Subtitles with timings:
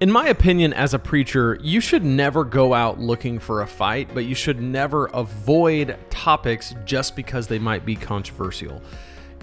[0.00, 4.08] In my opinion, as a preacher, you should never go out looking for a fight,
[4.14, 8.80] but you should never avoid topics just because they might be controversial.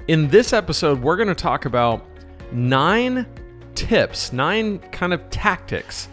[0.08, 2.06] In this episode, we're going to talk about
[2.54, 3.26] nine
[3.74, 6.08] tips, nine kind of tactics,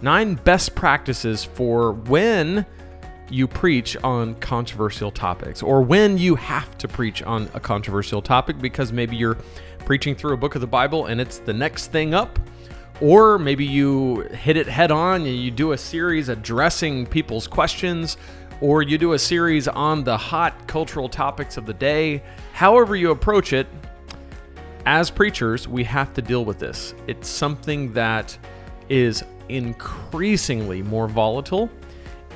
[0.00, 2.64] nine best practices for when
[3.28, 8.58] you preach on controversial topics or when you have to preach on a controversial topic
[8.58, 9.36] because maybe you're
[9.84, 12.38] preaching through a book of the Bible and it's the next thing up
[13.02, 18.16] or maybe you hit it head on and you do a series addressing people's questions,
[18.60, 22.22] or you do a series on the hot cultural topics of the day.
[22.52, 23.66] However, you approach it,
[24.86, 26.94] as preachers, we have to deal with this.
[27.08, 28.38] It's something that
[28.88, 31.68] is increasingly more volatile,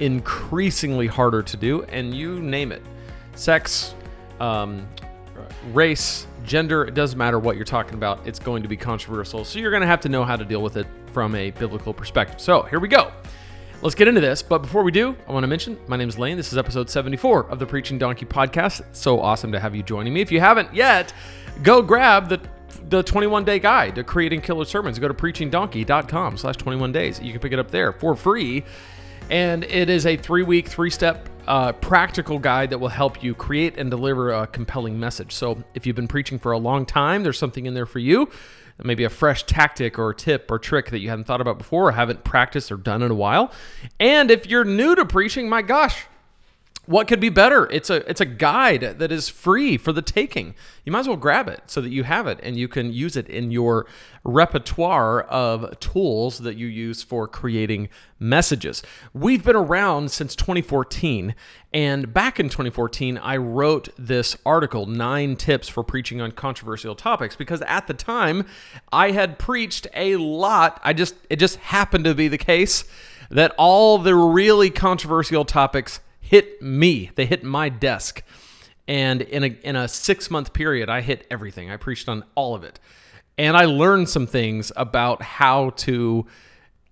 [0.00, 2.82] increasingly harder to do, and you name it
[3.36, 3.94] sex,
[4.40, 4.88] um,
[5.72, 9.44] race, gender, it doesn't matter what you're talking about, it's going to be controversial.
[9.44, 11.92] So you're going to have to know how to deal with it from a biblical
[11.92, 12.40] perspective.
[12.40, 13.12] So here we go.
[13.82, 14.42] Let's get into this.
[14.42, 16.36] But before we do, I want to mention my name is Lane.
[16.36, 18.82] This is episode 74 of the Preaching Donkey podcast.
[18.92, 20.20] So awesome to have you joining me.
[20.20, 21.12] If you haven't yet,
[21.62, 22.40] go grab the
[22.88, 24.98] the 21 day guide to creating killer sermons.
[24.98, 27.20] Go to preachingdonkey.com slash 21 days.
[27.20, 28.64] You can pick it up there for free.
[29.28, 33.34] And it is a three week, three step uh, practical guide that will help you
[33.34, 35.32] create and deliver a compelling message.
[35.32, 38.28] So, if you've been preaching for a long time, there's something in there for you.
[38.82, 41.92] Maybe a fresh tactic or tip or trick that you hadn't thought about before or
[41.92, 43.50] haven't practiced or done in a while.
[43.98, 46.04] And if you're new to preaching, my gosh,
[46.86, 47.68] what could be better?
[47.70, 50.54] It's a it's a guide that is free for the taking.
[50.84, 53.16] You might as well grab it so that you have it and you can use
[53.16, 53.86] it in your
[54.22, 57.88] repertoire of tools that you use for creating
[58.20, 58.82] messages.
[59.12, 61.34] We've been around since 2014
[61.74, 67.34] and back in 2014 I wrote this article 9 tips for preaching on controversial topics
[67.34, 68.46] because at the time
[68.92, 70.80] I had preached a lot.
[70.84, 72.84] I just it just happened to be the case
[73.28, 75.98] that all the really controversial topics
[76.28, 77.10] hit me.
[77.14, 78.22] They hit my desk.
[78.88, 81.70] And in a, in a six month period, I hit everything.
[81.70, 82.78] I preached on all of it.
[83.38, 86.26] And I learned some things about how to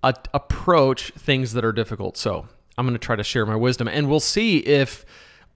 [0.03, 2.17] approach things that are difficult.
[2.17, 3.89] So I'm going to try to share my wisdom.
[3.89, 5.05] And we'll see if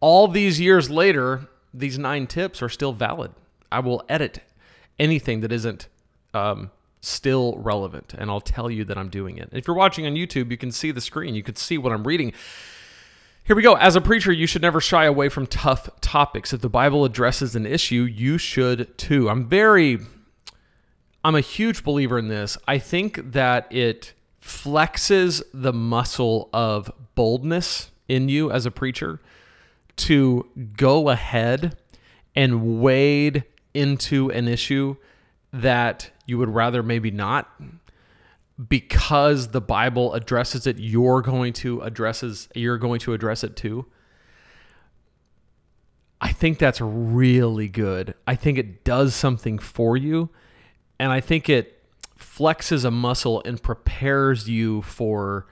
[0.01, 3.33] all these years later, these nine tips are still valid.
[3.71, 4.41] I will edit
[4.99, 5.89] anything that isn't
[6.33, 6.71] um,
[7.01, 8.15] still relevant.
[8.17, 9.51] And I'll tell you that I'm doing it.
[9.53, 12.07] If you're watching on YouTube, you can see the screen, you can see what I'm
[12.07, 12.33] reading.
[13.49, 13.77] Here we go.
[13.77, 16.53] As a preacher, you should never shy away from tough topics.
[16.53, 19.31] If the Bible addresses an issue, you should too.
[19.31, 20.01] I'm very,
[21.25, 22.59] I'm a huge believer in this.
[22.69, 29.19] I think that it flexes the muscle of boldness in you as a preacher
[29.97, 31.75] to go ahead
[32.37, 34.97] and wade into an issue
[35.55, 37.51] that you would rather maybe not
[38.67, 43.87] because the Bible addresses it, you're going to addresses you're going to address it too.
[46.21, 48.15] I think that's really good.
[48.27, 50.31] I think it does something for you
[50.99, 51.85] and I think it
[52.19, 55.47] flexes a muscle and prepares you for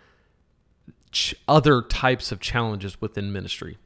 [1.12, 3.78] ch- other types of challenges within ministry.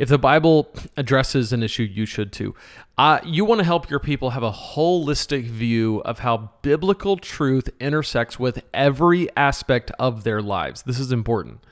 [0.00, 2.54] If the Bible addresses an issue, you should too.
[2.96, 7.68] Uh, you want to help your people have a holistic view of how biblical truth
[7.78, 10.84] intersects with every aspect of their lives.
[10.84, 11.62] This is important.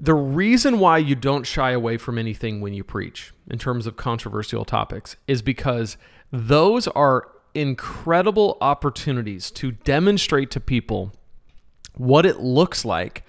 [0.00, 3.96] The reason why you don't shy away from anything when you preach in terms of
[3.96, 5.96] controversial topics is because
[6.32, 11.12] those are incredible opportunities to demonstrate to people
[11.94, 13.22] what it looks like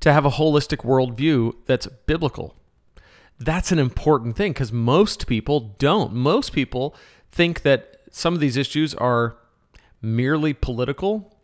[0.00, 2.56] to have a holistic worldview that's biblical
[3.38, 6.12] that's an important thing because most people don't.
[6.12, 6.94] Most people
[7.30, 9.36] think that some of these issues are
[10.00, 11.34] merely political,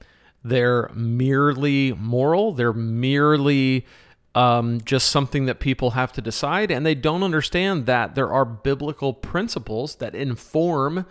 [0.44, 3.86] they're merely moral, they're merely
[4.34, 8.44] um, just something that people have to decide, and they don't understand that there are
[8.44, 11.06] biblical principles that inform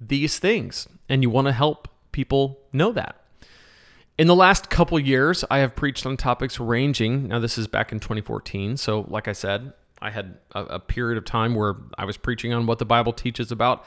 [0.00, 0.88] these things.
[1.08, 3.22] And you want to help people know that.
[4.18, 7.28] In the last couple years, I have preached on topics ranging.
[7.28, 8.78] Now, this is back in 2014.
[8.78, 12.52] So, like I said, I had a, a, period of time where I was preaching
[12.52, 13.84] on what the Bible teaches about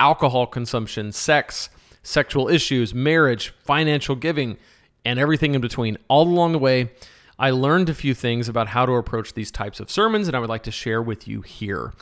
[0.00, 1.70] alcohol consumption, sex,
[2.02, 4.56] sexual issues, marriage, financial giving,
[5.04, 5.98] and everything in between.
[6.08, 6.90] All along the way,
[7.38, 10.40] I learned a few things about how to approach these types of sermons, and I
[10.40, 11.92] would like to share with you here.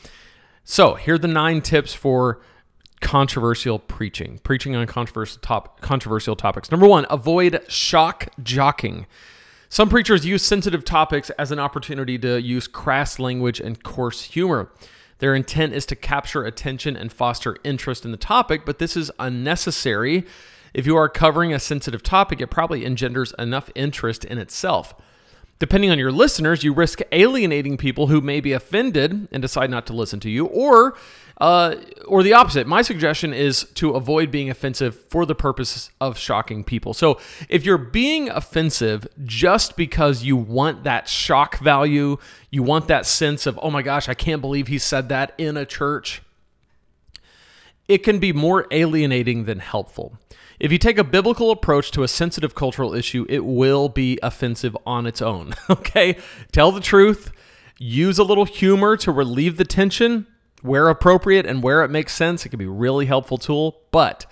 [0.65, 2.41] So, here are the nine tips for
[3.01, 6.71] controversial preaching, preaching on controversial, top, controversial topics.
[6.71, 9.07] Number one, avoid shock jocking.
[9.73, 14.73] Some preachers use sensitive topics as an opportunity to use crass language and coarse humor.
[15.21, 19.13] Their intent is to capture attention and foster interest in the topic, but this is
[19.21, 20.27] unnecessary
[20.73, 24.95] If you are covering a sensitive topic, it probably engenders enough interest in itself.
[25.59, 29.87] Depending on your listeners, you risk alienating people who may be offended and decide not
[29.89, 30.97] to listen to you, or
[31.41, 31.77] uh,
[32.07, 32.67] or the opposite.
[32.67, 36.93] My suggestion is to avoid being offensive for the purpose of shocking people.
[36.93, 42.19] So if you're being offensive just because you want that shock value,
[42.51, 45.57] you want that sense of, oh my gosh, I can't believe he said that in
[45.57, 46.23] a church,
[47.89, 50.19] it can be more alienating than helpful.
[50.61, 54.77] If you take a biblical approach to a sensitive cultural issue, it will be offensive
[54.85, 55.55] on its own.
[55.71, 56.19] Okay?
[56.53, 57.33] Tell the truth,
[57.79, 60.27] use a little humor to relieve the tension
[60.63, 62.45] where appropriate and where it makes sense.
[62.45, 64.27] It can be a really helpful tool, but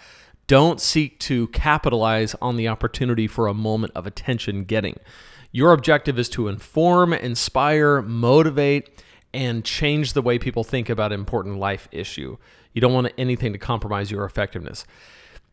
[0.46, 4.98] don't seek to capitalize on the opportunity for a moment of attention getting.
[5.52, 9.02] Your objective is to inform, inspire, motivate,
[9.34, 12.38] and change the way people think about important life issue.
[12.72, 14.84] You don't want anything to compromise your effectiveness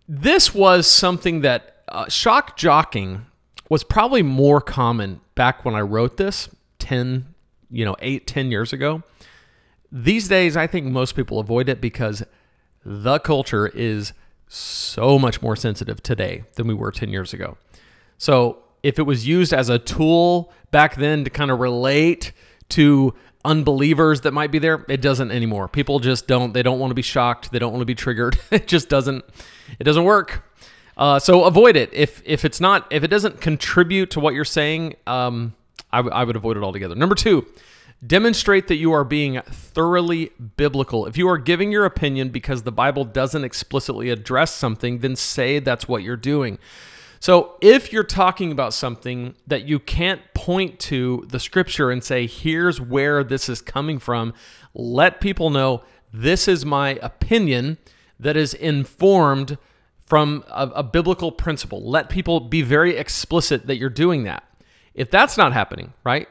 [0.07, 3.21] this was something that uh, shock jocking
[3.69, 6.49] was probably more common back when I wrote this
[6.79, 7.33] 10,
[7.71, 9.03] you know, 8, 10 years ago.
[9.97, 12.21] These days, I think most people avoid it because
[12.85, 14.11] the culture is
[14.49, 17.57] so much more sensitive today than we were 10 years ago.
[18.17, 22.33] So, if it was used as a tool back then to kind of relate
[22.69, 23.13] to
[23.45, 25.69] unbelievers that might be there, it doesn't anymore.
[25.69, 27.53] People just don't, they don't want to be shocked.
[27.53, 28.37] They don't want to be triggered.
[28.51, 29.23] it just doesn't,
[29.79, 30.43] it doesn't work.
[30.97, 31.93] Uh, so avoid it.
[31.93, 35.53] If if it's not if it doesn't contribute to what you're saying, um,
[35.91, 36.95] I, w- I would avoid it altogether.
[36.95, 37.45] Number two,
[38.05, 41.05] demonstrate that you are being thoroughly biblical.
[41.05, 45.59] If you are giving your opinion because the Bible doesn't explicitly address something, then say
[45.59, 46.59] that's what you're doing.
[47.19, 52.27] So if you're talking about something that you can't point to the scripture and say,
[52.27, 54.33] here's where this is coming from,
[54.73, 57.77] let people know this is my opinion
[58.19, 59.57] that is informed
[60.05, 61.89] from a, a, biblical principle.
[61.89, 64.43] Let people be very explicit that you're doing that.
[64.93, 66.29] If that's not happening, right,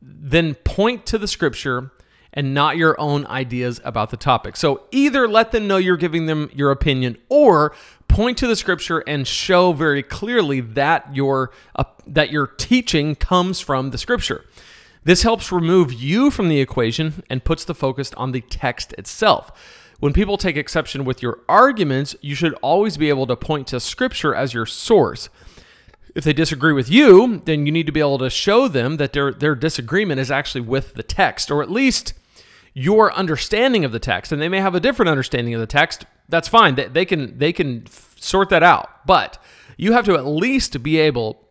[0.00, 1.92] then point to the scripture
[2.32, 4.56] and not your own ideas about the topic.
[4.56, 7.74] So either let them know you're giving them your opinion or
[8.08, 13.60] point to the scripture and show very clearly that your uh, that your teaching comes
[13.60, 14.44] from the scripture.
[15.04, 19.52] This helps remove you from the equation and puts the focus on the text itself.
[19.98, 23.80] When people take exception with your arguments, you should always be able to point to
[23.80, 25.30] scripture as your source.
[26.16, 29.12] If they disagree with you, then you need to be able to show them that
[29.12, 32.14] their, their disagreement is actually with the text, or at least
[32.72, 34.32] your understanding of the text.
[34.32, 36.06] And they may have a different understanding of the text.
[36.30, 36.74] That's fine.
[36.74, 37.84] They, they can they can
[38.18, 39.06] sort that out.
[39.06, 39.36] But
[39.76, 41.44] you have to at least be able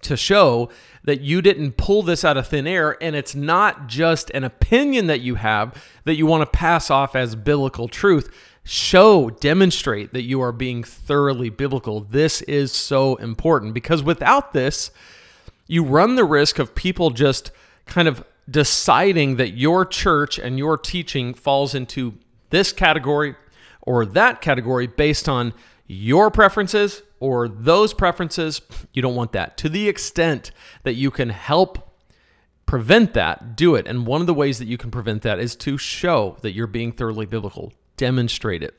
[0.00, 0.70] to show
[1.04, 5.08] that you didn't pull this out of thin air and it's not just an opinion
[5.08, 5.74] that you have
[6.04, 8.30] that you want to pass off as biblical truth.
[8.62, 12.00] Show, demonstrate that you are being thoroughly biblical.
[12.00, 14.90] This is so important because without this,
[15.66, 17.50] you run the risk of people just
[17.86, 22.14] kind of deciding that your church and your teaching falls into
[22.50, 23.34] this category
[23.82, 25.54] or that category based on
[25.86, 29.56] your preferences or those preferences, you don't want that.
[29.58, 30.52] To the extent
[30.82, 31.90] that you can help
[32.66, 33.86] prevent that, do it.
[33.86, 36.66] And one of the ways that you can prevent that is to show that you're
[36.66, 38.74] being thoroughly biblical, demonstrate it.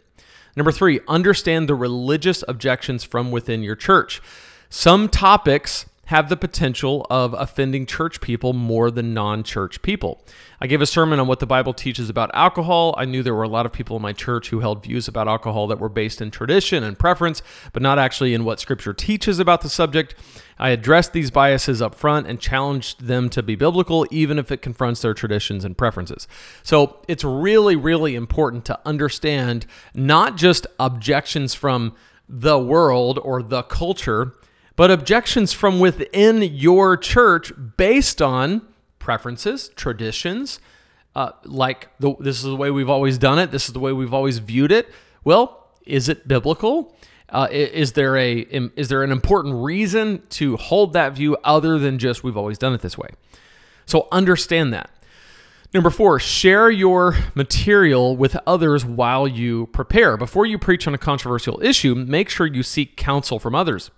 [0.56, 4.20] Number three, understand the religious objections from within your church.
[4.68, 10.22] Some topics have the potential of offending church people more than non church people.
[10.60, 12.94] I gave a sermon on what the Bible teaches about alcohol.
[12.98, 15.30] I knew there were a lot of people in my church who held views about
[15.30, 17.42] alcohol that were based in tradition and preference,
[17.72, 20.14] but not actually in what Scripture teaches about the subject.
[20.60, 24.62] I addressed these biases up front and challenged them to be biblical, even if it
[24.62, 26.28] confronts their traditions and preferences.
[26.62, 31.96] So it's really, really important to understand not just objections from
[32.28, 34.34] the world or the culture
[34.82, 38.64] but objections from within your church based on
[38.98, 40.60] preferences, traditions,
[41.16, 43.94] uh, like the, this is the way we've always done it, this is the way
[43.94, 44.90] we've always viewed it.
[45.24, 46.96] Well, is it biblical?
[47.30, 52.00] Uh, is there a is there an important reason to hold that view other than
[52.00, 53.10] just we've always done it this way?
[53.86, 54.90] So understand that.
[55.76, 60.18] Number four, share your material with others while you prepare.
[60.18, 63.92] Before you preach on a controversial issue, make sure you seek counsel from others.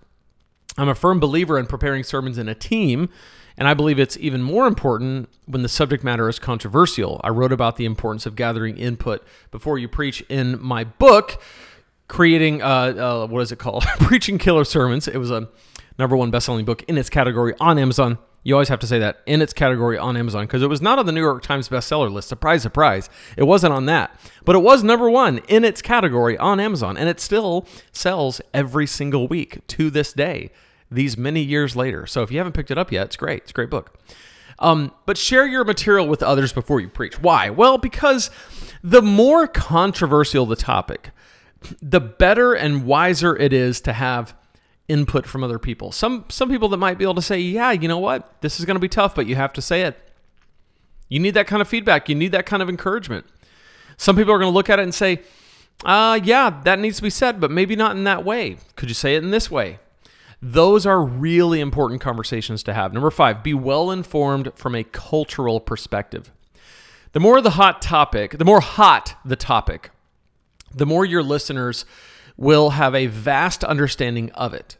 [0.77, 3.09] I'm a firm believer in preparing sermons in a team,
[3.57, 7.21] and I believe it's even more important when the subject matter is controversial.
[7.23, 11.41] I wrote about the importance of gathering input before you preach in my book,
[12.07, 13.83] creating uh, uh, what is it called?
[13.99, 15.07] Preaching Killer Sermons.
[15.07, 15.47] It was a
[15.99, 18.17] number one best-selling book in its category on Amazon.
[18.43, 20.99] You always have to say that in its category on Amazon because it was not
[20.99, 22.27] on the New York Times bestseller list.
[22.27, 23.09] Surprise, surprise.
[23.37, 24.19] It wasn't on that.
[24.43, 26.97] But it was number one in its category on Amazon.
[26.97, 30.51] And it still sells every single week to this day,
[30.91, 32.05] these many years later.
[32.05, 33.43] So if you haven't picked it up yet, it's great.
[33.43, 33.97] It's a great book.
[34.59, 37.21] Um, but share your material with others before you preach.
[37.21, 37.49] Why?
[37.49, 38.29] Well, because
[38.83, 41.11] the more controversial the topic,
[41.81, 44.35] the better and wiser it is to have
[44.87, 45.91] input from other people.
[45.91, 48.41] Some some people that might be able to say, "Yeah, you know what?
[48.41, 49.99] This is going to be tough, but you have to say it."
[51.09, 52.09] You need that kind of feedback.
[52.09, 53.25] You need that kind of encouragement.
[53.97, 55.21] Some people are going to look at it and say,
[55.85, 58.57] "Uh, yeah, that needs to be said, but maybe not in that way.
[58.75, 59.79] Could you say it in this way?"
[60.45, 62.91] Those are really important conversations to have.
[62.91, 66.33] Number 5, be well informed from a cultural perspective.
[67.13, 69.91] The more the hot topic, the more hot the topic,
[70.73, 71.85] the more your listeners
[72.37, 74.77] will have a vast understanding of it.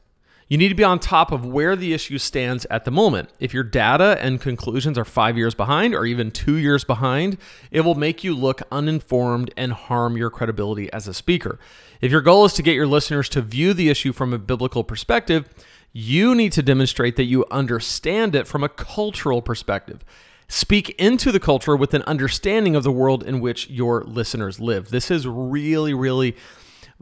[0.48, 3.30] You need to be on top of where the issue stands at the moment.
[3.40, 7.38] If your data and conclusions are five years behind or even two years behind,
[7.72, 11.58] it will make you look uninformed and harm your credibility as a speaker.
[12.02, 14.84] If your goal is to get your listeners to view the issue from a biblical
[14.84, 15.50] perspective,
[15.92, 20.04] you need to demonstrate that you understand it from a cultural perspective.
[20.48, 24.90] Speak into the culture with an understanding of the world in which your listeners live.
[24.90, 26.36] This is really, really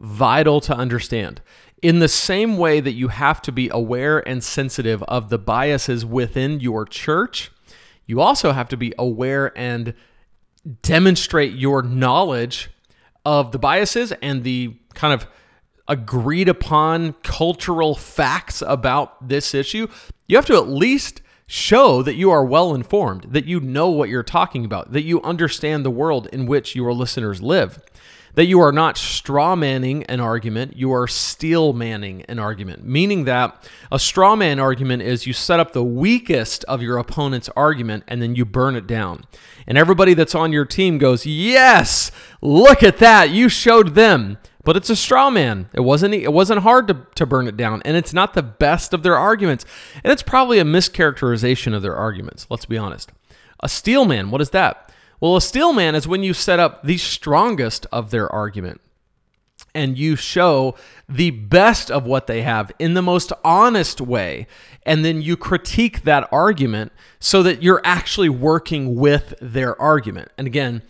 [0.02, 1.40] vital to understand.
[1.80, 6.04] In the same way that you have to be aware and sensitive of the biases
[6.04, 7.50] within your church,
[8.06, 9.94] you also have to be aware and
[10.82, 12.70] demonstrate your knowledge
[13.24, 15.26] of the biases and the kind of
[15.88, 19.88] agreed upon cultural facts about this issue.
[20.26, 24.08] You have to at least show that you are well informed, that you know what
[24.08, 27.80] you're talking about, that you understand the world in which your listeners live
[28.34, 33.24] that you are not straw manning an argument, you are steel manning an argument, meaning
[33.24, 38.04] that a straw man argument is you set up the weakest of your opponent's argument
[38.08, 39.24] and then you burn it down.
[39.66, 42.10] And everybody that's on your team goes, Yes,
[42.40, 43.30] look at that.
[43.30, 44.38] You showed them.
[44.64, 45.68] But it's a straw man.
[45.72, 48.94] It wasn't it wasn't hard to, to burn it down, and it's not the best
[48.94, 49.64] of their arguments.
[50.04, 53.10] And it's probably a mischaracterization of their arguments, let's be honest.
[53.58, 54.91] A steel man, what is that?
[55.22, 58.80] Well, a steel man is when you set up the strongest of their argument
[59.72, 60.74] and you show
[61.08, 64.48] the best of what they have in the most honest way.
[64.84, 70.32] And then you critique that argument so that you're actually working with their argument.
[70.36, 70.82] And again,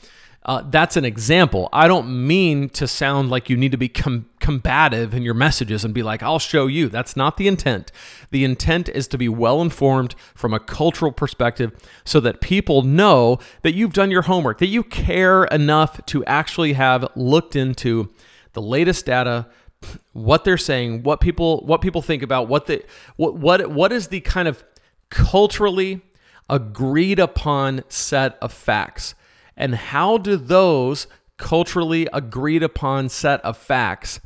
[0.45, 1.69] uh, that's an example.
[1.73, 5.85] I don't mean to sound like you need to be com- combative in your messages
[5.85, 6.89] and be like, I'll show you.
[6.89, 7.93] That's not the intent.
[8.33, 11.71] The intent is to be well informed from a cultural perspective
[12.05, 16.73] so that people know that you've done your homework, that you care enough to actually
[16.73, 18.11] have looked into
[18.55, 19.47] the latest data,
[20.13, 22.85] what they're saying, what people what people think about, what the
[23.17, 24.65] what what what is the kind of
[25.09, 26.01] culturally
[26.51, 29.15] agreed upon set of facts
[29.57, 31.07] and how do those
[31.37, 34.21] culturally agreed upon set of facts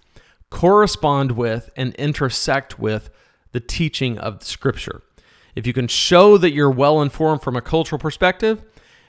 [0.50, 3.10] correspond with and intersect with
[3.52, 5.02] the teaching of Scripture?
[5.54, 8.62] If you can show that you're well informed from a cultural perspective,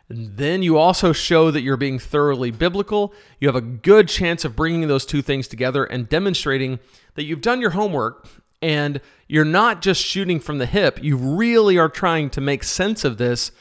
[0.10, 3.14] then you also show that you're being thoroughly biblical.
[3.40, 6.80] You have a good chance of bringing those two things together and demonstrating
[7.16, 8.26] that you've done your homework
[8.62, 11.04] and you're not just shooting from the hip.
[11.04, 13.52] You really are trying to make sense of this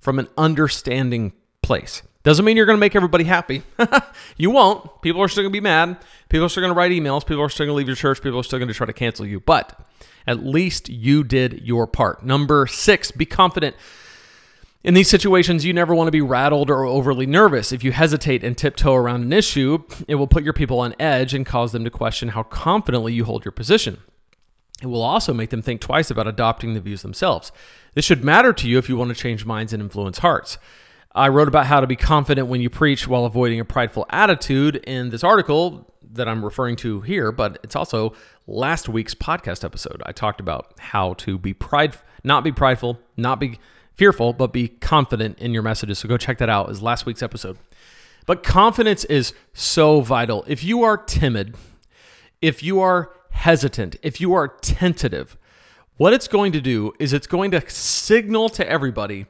[0.00, 1.32] from an understanding
[1.64, 2.02] place.
[2.22, 3.62] Doesn't mean you're going to make everybody happy.
[4.36, 5.02] you won't.
[5.02, 5.98] People are still going to be mad.
[6.28, 7.26] People are still going to write emails.
[7.26, 8.22] People are still going to leave your church.
[8.22, 9.40] People are still going to try to cancel you.
[9.40, 9.78] But
[10.26, 12.24] at least you did your part.
[12.24, 13.76] Number six, be confident.
[14.82, 17.72] In these situations, you never want to be rattled or overly nervous.
[17.72, 21.32] If you hesitate and tiptoe around an issue, it will put your people on edge
[21.32, 23.98] and cause them to question how confidently you hold your position.
[24.82, 27.52] It will also make them think twice about adopting the views themselves.
[27.94, 30.58] This should matter to you if you want to change minds and influence hearts.
[31.16, 34.76] I wrote about how to be confident when you preach while avoiding a prideful attitude
[34.76, 38.14] in this article that I'm referring to here, but it's also
[38.48, 40.02] last week's podcast episode.
[40.04, 43.60] I talked about how to be pride, not be prideful, not be
[43.94, 46.00] fearful, but be confident in your messages.
[46.00, 46.68] So go check that out.
[46.70, 47.58] Is last week's episode.
[48.26, 50.44] But confidence is so vital.
[50.48, 51.54] If you are timid,
[52.42, 55.36] if you are hesitant, if you are tentative,
[55.96, 59.26] what it's going to do is it's going to signal to everybody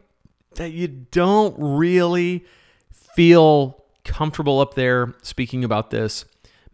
[0.57, 2.45] that you don't really
[2.91, 6.25] feel comfortable up there speaking about this.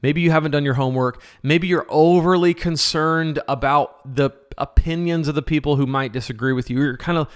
[0.03, 1.23] Maybe you haven't done your homework.
[1.43, 6.79] Maybe you're overly concerned about the opinions of the people who might disagree with you.
[6.79, 7.29] You're kind of,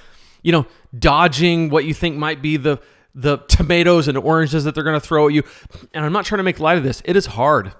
[0.42, 0.66] you know,
[0.98, 2.80] dodging what you think might be the
[3.16, 5.44] the tomatoes and oranges that they're going to throw at you.
[5.92, 7.00] And I'm not trying to make light of this.
[7.04, 7.72] It is hard.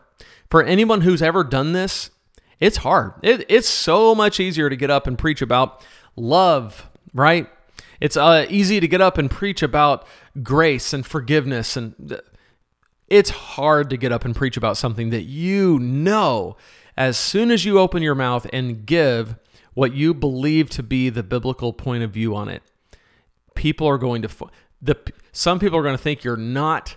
[0.48, 2.10] For anyone who's ever done this,
[2.60, 3.14] it's hard.
[3.20, 7.48] It, it's so much easier to get up and preach about love right?
[8.00, 10.06] It's uh, easy to get up and preach about
[10.42, 12.20] grace and forgiveness and
[13.08, 16.56] it's hard to get up and preach about something that you know
[16.96, 19.36] as soon as you open your mouth and give
[19.74, 22.62] what you believe to be the biblical point of view on it.
[23.54, 24.28] People are going to
[24.80, 24.96] the
[25.32, 26.96] some people are going to think you're not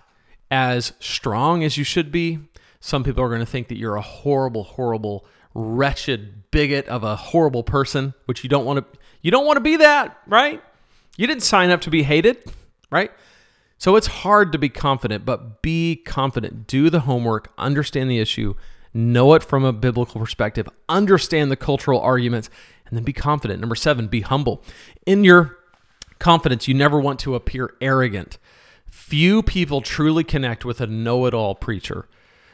[0.50, 2.40] as strong as you should be.
[2.80, 7.16] Some people are going to think that you're a horrible horrible wretched bigot of a
[7.16, 10.62] horrible person which you don't want to you don't want to be that right
[11.18, 12.38] you didn't sign up to be hated
[12.90, 13.12] right
[13.78, 16.68] so it's hard to be confident, but be confident.
[16.68, 18.56] Do the homework, understand the issue,
[18.94, 22.50] know it from a biblical perspective, understand the cultural arguments,
[22.88, 23.60] and then be confident.
[23.60, 24.64] Number seven, be humble.
[25.06, 25.58] In your
[26.18, 28.40] confidence, you never want to appear arrogant.
[28.88, 32.08] Few people truly connect with a know it all preacher.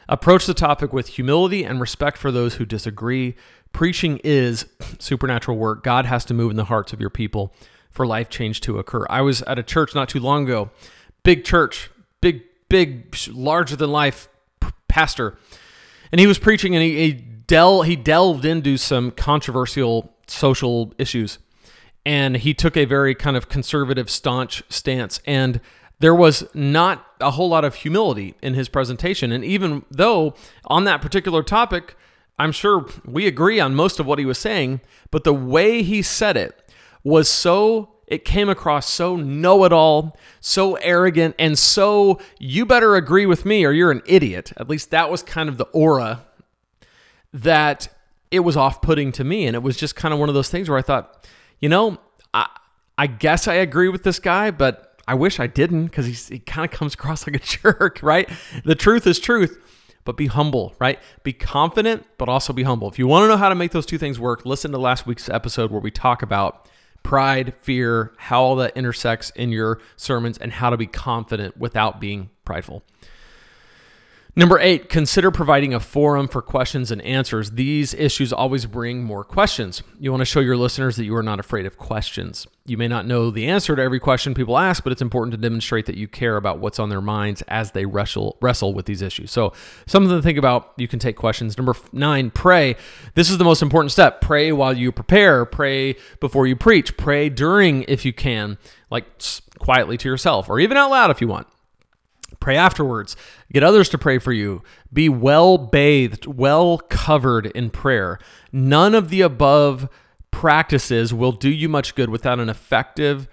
[0.06, 3.34] Approach the topic with humility and respect for those who disagree.
[3.72, 4.66] Preaching is
[4.98, 5.82] supernatural work.
[5.82, 7.54] God has to move in the hearts of your people
[7.94, 9.06] for life change to occur.
[9.08, 10.70] I was at a church not too long ago
[11.22, 14.28] big church, big, big, larger than life
[14.88, 15.38] pastor.
[16.12, 21.38] And he was preaching and he, he, del- he delved into some controversial social issues.
[22.06, 25.20] And he took a very kind of conservative, staunch stance.
[25.26, 25.60] And
[26.00, 29.32] there was not a whole lot of humility in his presentation.
[29.32, 30.34] And even though
[30.66, 31.96] on that particular topic,
[32.38, 36.02] I'm sure we agree on most of what he was saying, but the way he
[36.02, 36.60] said it
[37.04, 42.96] was so it came across so know it all, so arrogant, and so you better
[42.96, 44.52] agree with me or you're an idiot.
[44.56, 46.26] At least that was kind of the aura
[47.32, 47.88] that
[48.30, 49.46] it was off putting to me.
[49.46, 51.26] And it was just kind of one of those things where I thought,
[51.60, 51.98] you know,
[52.32, 52.48] I,
[52.98, 56.64] I guess I agree with this guy, but I wish I didn't because he kind
[56.64, 58.28] of comes across like a jerk, right?
[58.64, 59.60] The truth is truth
[60.04, 60.98] but be humble, right?
[61.22, 62.88] Be confident, but also be humble.
[62.88, 65.06] If you want to know how to make those two things work, listen to last
[65.06, 66.68] week's episode where we talk about
[67.04, 72.00] pride, fear, how all that intersects in your sermons, and how to be confident without
[72.00, 72.82] being prideful.
[74.36, 77.52] Number eight, consider providing a forum for questions and answers.
[77.52, 79.84] These issues always bring more questions.
[80.00, 82.44] You want to show your listeners that you are not afraid of questions.
[82.66, 85.36] You may not know the answer to every question people ask, but it's important to
[85.36, 89.02] demonstrate that you care about what's on their minds as they wrestle wrestle with these
[89.02, 89.30] issues.
[89.30, 89.52] So,
[89.86, 90.72] something to think about.
[90.78, 91.56] You can take questions.
[91.56, 92.74] Number nine, pray.
[93.14, 94.20] This is the most important step.
[94.20, 95.44] Pray while you prepare.
[95.44, 96.96] Pray before you preach.
[96.96, 98.58] Pray during, if you can,
[98.90, 99.06] like
[99.60, 101.46] quietly to yourself, or even out loud if you want.
[102.44, 103.16] Pray afterwards.
[103.54, 104.62] Get others to pray for you.
[104.92, 108.18] Be well bathed, well covered in prayer.
[108.52, 109.88] None of the above
[110.30, 113.28] practices will do you much good without an effective,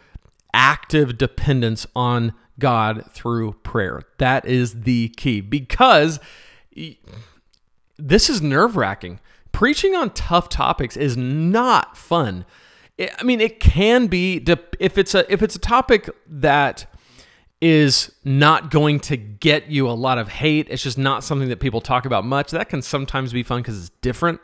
[0.53, 4.03] active dependence on God through prayer.
[4.17, 6.21] That is the key because
[7.97, 9.19] this is nerve wracking.
[9.51, 12.45] Preaching on tough topics is not fun.
[12.97, 14.41] I mean, it can be
[14.79, 16.85] if it's a if it's a topic that
[17.61, 20.67] is not going to get you a lot of hate.
[20.69, 22.51] It's just not something that people talk about much.
[22.51, 24.41] That can sometimes be fun because it's different.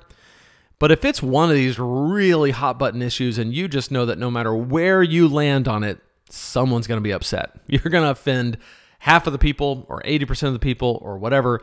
[0.80, 4.20] But if it's one of these really hot button issues and you just know that
[4.20, 6.00] no matter where you land on it,
[6.30, 7.60] someone's going to be upset.
[7.68, 8.60] You're going to offend
[9.00, 11.62] half of the people or 80% of the people or whatever.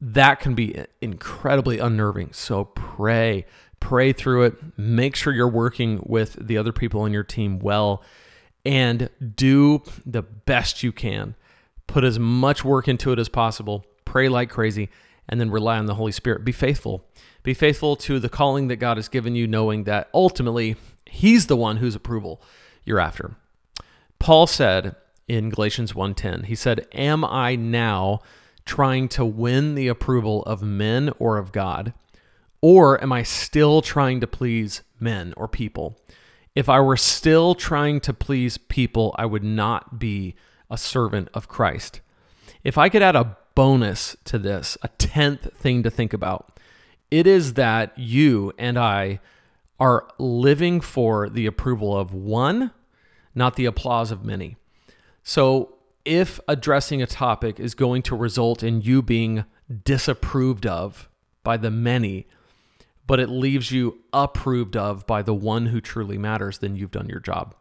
[0.00, 2.32] That can be incredibly unnerving.
[2.32, 3.44] So pray,
[3.80, 4.78] pray through it.
[4.78, 8.02] Make sure you're working with the other people on your team well
[8.64, 11.34] and do the best you can.
[11.86, 13.84] Put as much work into it as possible.
[14.04, 14.88] Pray like crazy
[15.28, 16.44] and then rely on the Holy Spirit.
[16.44, 17.04] Be faithful.
[17.42, 20.76] Be faithful to the calling that God has given you, knowing that ultimately
[21.14, 22.42] He's the one whose approval
[22.84, 23.36] you're after.
[24.18, 24.96] Paul said
[25.28, 28.20] in Galatians 1:10, he said, "Am I now
[28.64, 31.92] trying to win the approval of men or of God?
[32.60, 35.96] Or am I still trying to please men or people?"
[36.54, 40.36] If I were still trying to please people, I would not be
[40.70, 42.00] a servant of Christ.
[42.62, 46.58] If I could add a bonus to this, a tenth thing to think about,
[47.10, 49.20] it is that you and I
[49.80, 52.70] are living for the approval of one,
[53.34, 54.56] not the applause of many.
[55.22, 59.44] So, if addressing a topic is going to result in you being
[59.84, 61.08] disapproved of
[61.42, 62.26] by the many,
[63.06, 67.08] but it leaves you approved of by the one who truly matters, then you've done
[67.08, 67.54] your job.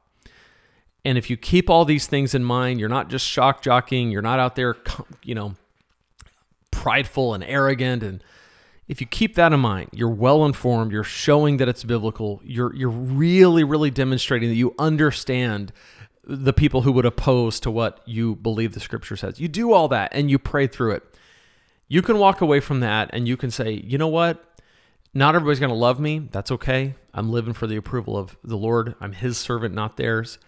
[1.05, 4.21] And if you keep all these things in mind, you're not just shock jockeying, you're
[4.21, 4.77] not out there,
[5.23, 5.55] you know,
[6.71, 8.03] prideful and arrogant.
[8.03, 8.23] And
[8.87, 12.73] if you keep that in mind, you're well informed, you're showing that it's biblical, you're,
[12.73, 15.73] you're really, really demonstrating that you understand
[16.25, 19.41] the people who would oppose to what you believe the scripture says.
[19.41, 21.03] You do all that and you pray through it.
[21.89, 24.52] You can walk away from that and you can say, you know what?
[25.13, 26.27] Not everybody's going to love me.
[26.31, 26.95] That's okay.
[27.13, 28.95] I'm living for the approval of the Lord.
[28.99, 30.39] I'm his servant, not theirs.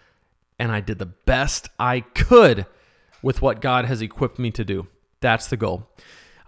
[0.58, 2.66] And I did the best I could
[3.22, 4.88] with what God has equipped me to do.
[5.20, 5.88] That's the goal.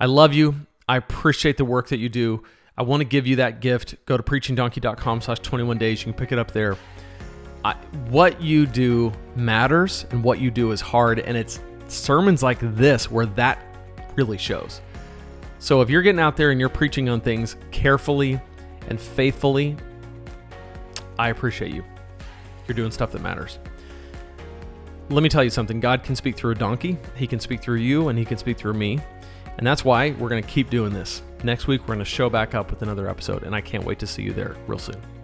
[0.00, 0.66] I love you.
[0.88, 2.42] I appreciate the work that you do.
[2.76, 3.94] I want to give you that gift.
[4.06, 6.00] Go to preachingdonkey.com slash 21 days.
[6.00, 6.76] You can pick it up there.
[7.64, 7.74] I,
[8.08, 11.20] what you do matters and what you do is hard.
[11.20, 13.62] And it's sermons like this where that
[14.16, 14.80] really shows.
[15.58, 18.40] So if you're getting out there and you're preaching on things carefully
[18.88, 19.76] and faithfully,
[21.18, 21.84] I appreciate you.
[22.66, 23.58] You're doing stuff that matters.
[25.10, 27.78] Let me tell you something God can speak through a donkey, He can speak through
[27.78, 29.00] you, and He can speak through me.
[29.56, 31.22] And that's why we're going to keep doing this.
[31.42, 33.98] Next week, we're going to show back up with another episode, and I can't wait
[34.00, 35.17] to see you there real soon.